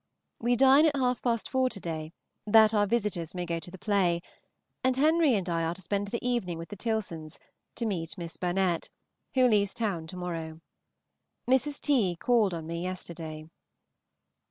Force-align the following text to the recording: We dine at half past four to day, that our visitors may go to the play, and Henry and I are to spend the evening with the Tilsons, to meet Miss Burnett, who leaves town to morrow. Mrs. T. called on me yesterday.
We 0.39 0.55
dine 0.55 0.87
at 0.87 0.95
half 0.95 1.21
past 1.21 1.47
four 1.47 1.69
to 1.69 1.79
day, 1.79 2.11
that 2.47 2.73
our 2.73 2.87
visitors 2.87 3.35
may 3.35 3.45
go 3.45 3.59
to 3.59 3.69
the 3.69 3.77
play, 3.77 4.23
and 4.83 4.95
Henry 4.95 5.35
and 5.35 5.47
I 5.47 5.61
are 5.63 5.75
to 5.75 5.81
spend 5.83 6.07
the 6.07 6.27
evening 6.27 6.57
with 6.57 6.69
the 6.69 6.75
Tilsons, 6.75 7.37
to 7.75 7.85
meet 7.85 8.17
Miss 8.17 8.35
Burnett, 8.35 8.89
who 9.35 9.47
leaves 9.47 9.75
town 9.75 10.07
to 10.07 10.15
morrow. 10.17 10.59
Mrs. 11.47 11.79
T. 11.79 12.15
called 12.15 12.51
on 12.55 12.65
me 12.65 12.81
yesterday. 12.81 13.45